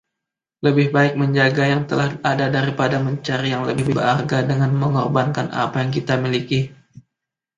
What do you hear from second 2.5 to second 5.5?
daripada mencari yang lebih berharga dengan mengorbankan